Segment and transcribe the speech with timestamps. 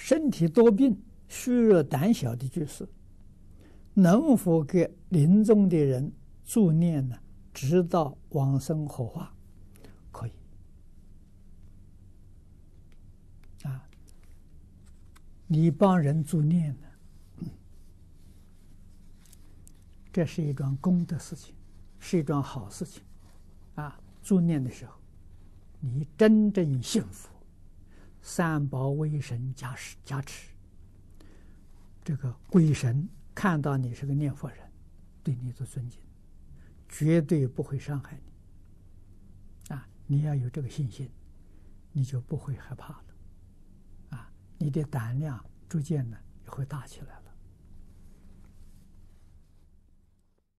[0.00, 0.98] 身体多病、
[1.28, 2.88] 虚弱胆小的居士，
[3.92, 6.10] 能否给临终的人
[6.42, 7.18] 助念呢？
[7.52, 9.30] 直到往生火化，
[10.10, 10.32] 可以。
[13.64, 13.86] 啊，
[15.46, 17.50] 你帮人助念呢，
[20.10, 21.54] 这是一桩功德事情，
[21.98, 23.02] 是一桩好事情。
[23.74, 24.94] 啊，助念的时候，
[25.78, 27.28] 你真正幸福。
[28.22, 30.50] 三宝威神加持加持，
[32.04, 34.58] 这个鬼神看到你是个念佛人，
[35.22, 36.00] 对你的尊敬，
[36.88, 39.74] 绝对不会伤害你。
[39.74, 41.10] 啊，你要有这个信心，
[41.92, 43.04] 你就不会害怕了。
[44.10, 47.19] 啊，你的胆量逐渐呢也会大起来。